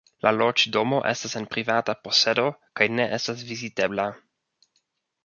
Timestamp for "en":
1.39-1.45